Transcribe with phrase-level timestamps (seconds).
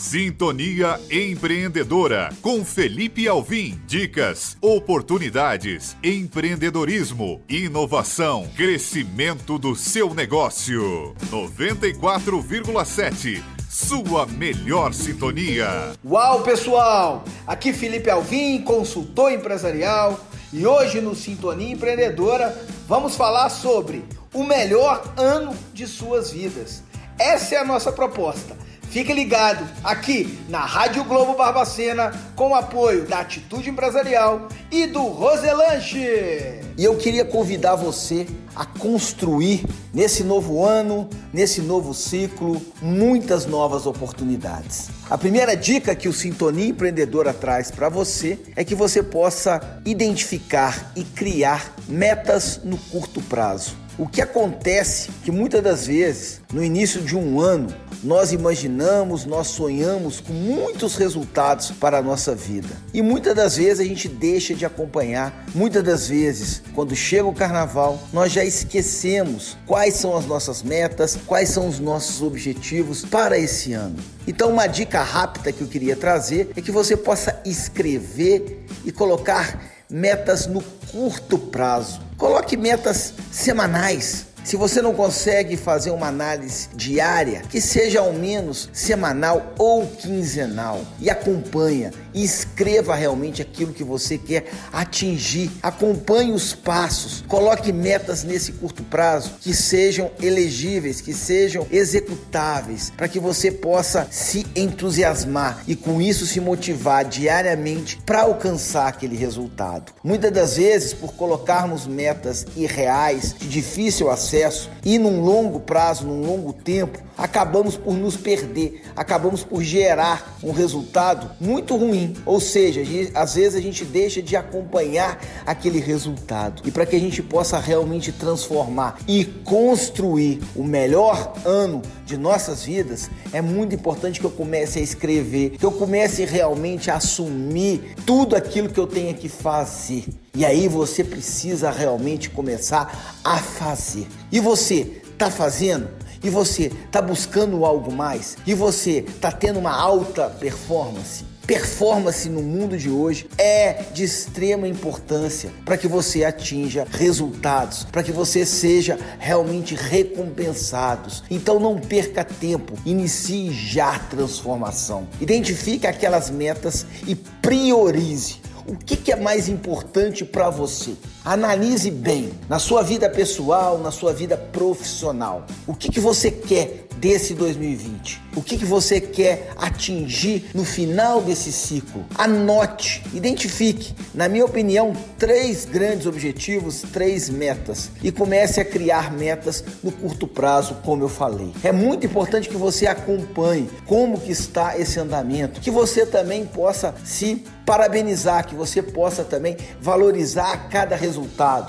[0.00, 3.78] Sintonia Empreendedora com Felipe Alvim.
[3.86, 11.14] Dicas, oportunidades, empreendedorismo, inovação, crescimento do seu negócio.
[11.30, 13.44] 94,7.
[13.68, 15.92] Sua melhor sintonia.
[16.02, 17.22] Uau, pessoal!
[17.46, 20.18] Aqui Felipe Alvim, consultor empresarial,
[20.50, 22.58] e hoje no Sintonia Empreendedora
[22.88, 26.82] vamos falar sobre o melhor ano de suas vidas.
[27.18, 33.06] Essa é a nossa proposta Fique ligado aqui na Rádio Globo Barbacena com o apoio
[33.06, 36.60] da Atitude Empresarial e do Roselanche.
[36.76, 39.64] E eu queria convidar você a construir
[39.94, 44.88] nesse novo ano, nesse novo ciclo, muitas novas oportunidades.
[45.08, 50.90] A primeira dica que o Sintonia Empreendedora traz para você é que você possa identificar
[50.96, 53.76] e criar metas no curto prazo.
[53.96, 57.68] O que acontece que muitas das vezes, no início de um ano,
[58.02, 62.68] nós imaginamos, nós sonhamos com muitos resultados para a nossa vida.
[62.94, 65.44] E muitas das vezes a gente deixa de acompanhar.
[65.54, 71.18] Muitas das vezes, quando chega o carnaval, nós já esquecemos quais são as nossas metas,
[71.26, 73.96] quais são os nossos objetivos para esse ano.
[74.26, 79.60] Então, uma dica rápida que eu queria trazer é que você possa escrever e colocar
[79.90, 82.00] metas no curto prazo.
[82.16, 88.68] Coloque metas semanais se você não consegue fazer uma análise diária, que seja ao menos
[88.72, 95.50] semanal ou quinzenal, e acompanha e escreva realmente aquilo que você quer atingir.
[95.62, 103.08] Acompanhe os passos, coloque metas nesse curto prazo que sejam elegíveis, que sejam executáveis, para
[103.08, 109.92] que você possa se entusiasmar e com isso se motivar diariamente para alcançar aquele resultado.
[110.02, 116.24] Muitas das vezes, por colocarmos metas irreais, de difícil acesso, e num longo prazo, num
[116.24, 121.99] longo tempo, acabamos por nos perder, acabamos por gerar um resultado muito ruim.
[122.24, 122.82] Ou seja,
[123.14, 126.62] às vezes a gente deixa de acompanhar aquele resultado.
[126.66, 132.64] E para que a gente possa realmente transformar e construir o melhor ano de nossas
[132.64, 137.94] vidas, é muito importante que eu comece a escrever, que eu comece realmente a assumir
[138.04, 140.04] tudo aquilo que eu tenho que fazer.
[140.34, 144.06] E aí você precisa realmente começar a fazer.
[144.30, 145.88] E você está fazendo?
[146.22, 148.36] E você está buscando algo mais?
[148.46, 151.24] E você está tendo uma alta performance?
[151.50, 158.04] Performance no mundo de hoje é de extrema importância para que você atinja resultados, para
[158.04, 161.24] que você seja realmente recompensados.
[161.28, 165.08] Então não perca tempo, inicie já a transformação.
[165.20, 168.38] Identifique aquelas metas e priorize
[168.70, 170.92] o que, que é mais importante para você?
[171.24, 175.44] Analise bem na sua vida pessoal, na sua vida profissional.
[175.66, 178.22] O que, que você quer desse 2020?
[178.36, 182.06] O que, que você quer atingir no final desse ciclo?
[182.16, 189.62] Anote, identifique, na minha opinião, três grandes objetivos, três metas e comece a criar metas
[189.82, 191.52] no curto prazo, como eu falei.
[191.62, 196.94] É muito importante que você acompanhe como que está esse andamento, que você também possa
[197.04, 201.09] se parabenizar, que você possa também valorizar cada resultado.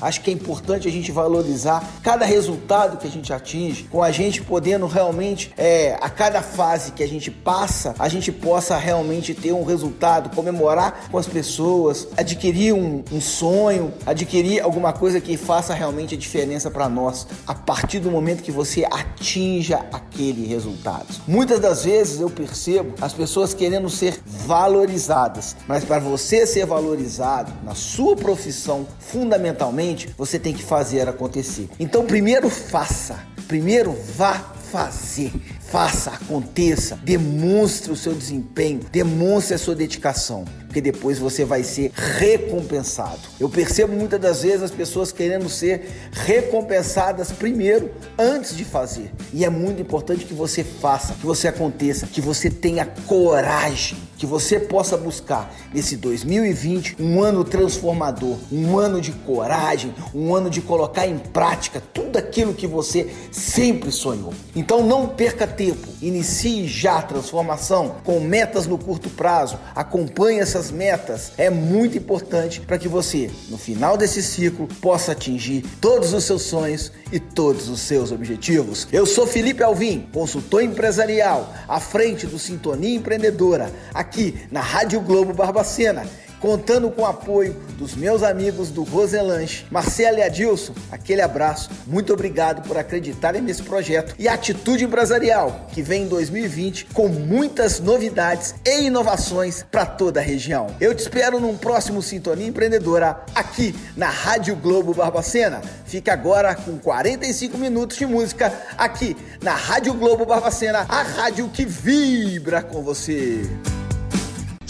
[0.00, 4.10] Acho que é importante a gente valorizar cada resultado que a gente atinge, com a
[4.10, 9.34] gente podendo realmente, é, a cada fase que a gente passa, a gente possa realmente
[9.34, 15.36] ter um resultado, comemorar com as pessoas, adquirir um, um sonho, adquirir alguma coisa que
[15.36, 21.06] faça realmente a diferença para nós a partir do momento que você atinja aquele resultado.
[21.26, 27.52] Muitas das vezes eu percebo as pessoas querendo ser valorizadas, mas para você ser valorizado
[27.64, 28.86] na sua profissão,
[29.22, 31.68] fundamentalmente, você tem que fazer acontecer.
[31.78, 34.34] Então, primeiro faça, primeiro vá
[34.72, 35.30] fazer.
[35.60, 41.92] Faça, aconteça, demonstre o seu desempenho, demonstre a sua dedicação porque depois você vai ser
[41.94, 43.20] recompensado.
[43.38, 49.12] Eu percebo muitas das vezes as pessoas querendo ser recompensadas primeiro, antes de fazer.
[49.34, 54.24] E é muito importante que você faça, que você aconteça, que você tenha coragem, que
[54.24, 60.60] você possa buscar nesse 2020 um ano transformador, um ano de coragem, um ano de
[60.60, 64.32] colocar em prática tudo aquilo que você sempre sonhou.
[64.54, 70.61] Então não perca tempo, inicie já a transformação com metas no curto prazo, acompanhe essas
[70.62, 76.12] essas metas é muito importante para que você, no final desse ciclo, possa atingir todos
[76.12, 78.86] os seus sonhos e todos os seus objetivos.
[78.92, 85.32] Eu sou Felipe Alvim, consultor empresarial, à frente do Sintonia Empreendedora, aqui na Rádio Globo
[85.32, 86.06] Barbacena
[86.42, 90.74] contando com o apoio dos meus amigos do Roselanche, Marcelo e Adilson.
[90.90, 96.86] Aquele abraço, muito obrigado por acreditarem nesse projeto e Atitude Empresarial, que vem em 2020
[96.86, 100.66] com muitas novidades e inovações para toda a região.
[100.80, 105.62] Eu te espero num próximo Sintonia Empreendedora aqui na Rádio Globo Barbacena.
[105.86, 111.64] Fica agora com 45 minutos de música aqui na Rádio Globo Barbacena, a rádio que
[111.64, 113.42] vibra com você.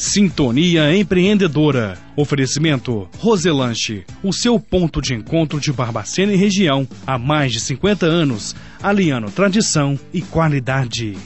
[0.04, 1.96] Sintonia Empreendedora.
[2.16, 8.04] Oferecimento Roselanche, o seu ponto de encontro de Barbacena e região há mais de 50
[8.04, 8.52] anos,
[8.82, 11.16] aliando tradição e qualidade.